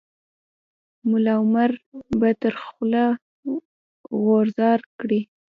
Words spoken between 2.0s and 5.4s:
به تر خوله غورځار کړي.